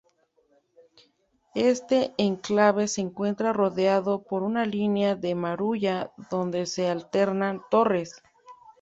[1.53, 8.19] Este enclave se encuentra rodeado por una línea de muralla donde se alternan torres.